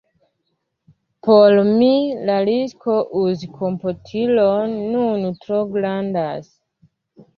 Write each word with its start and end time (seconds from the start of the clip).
Por 1.27 1.57
mi, 1.67 1.89
la 2.31 2.37
risko 2.49 2.95
uzi 3.25 3.51
komputilon 3.61 4.75
nun 4.97 5.29
tro 5.45 5.61
grandas. 5.77 6.51